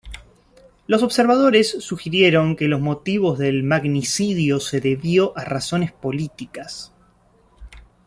Los 0.87 1.03
observadores 1.03 1.69
sugirieron 1.69 2.55
que 2.55 2.67
los 2.67 2.81
motivos 2.81 3.37
del 3.37 3.61
magnicidio 3.61 4.59
se 4.59 4.81
debió 4.81 5.31
a 5.37 5.43
razones 5.43 5.91
políticas. 5.91 6.91